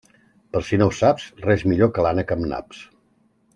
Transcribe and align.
Per 0.55 0.61
si 0.69 0.79
no 0.81 0.87
ho 0.91 0.93
saps, 1.01 1.27
res 1.45 1.67
millor 1.73 1.93
que 1.99 2.07
l'ànec 2.09 2.35
amb 2.39 2.51
naps. 2.57 2.83